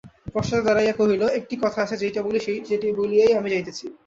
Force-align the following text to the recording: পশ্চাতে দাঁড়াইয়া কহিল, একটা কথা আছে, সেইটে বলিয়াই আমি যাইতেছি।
পশ্চাতে 0.35 0.63
দাঁড়াইয়া 0.67 0.93
কহিল, 0.93 1.21
একটা 1.39 1.55
কথা 1.63 1.79
আছে, 1.85 1.95
সেইটে 1.99 2.87
বলিয়াই 2.97 3.31
আমি 3.39 3.49
যাইতেছি। 3.53 3.85